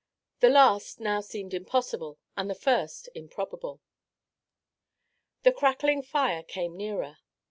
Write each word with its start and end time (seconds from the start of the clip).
The 0.39 0.49
last 0.49 0.99
now 0.99 1.21
seemed 1.21 1.53
impossible 1.53 2.17
and 2.35 2.49
the 2.49 2.55
first 2.55 3.07
improbable. 3.13 3.81
The 5.43 5.51
crackling 5.51 6.01
fire 6.01 6.41
came 6.41 6.75
nearer. 6.75 7.19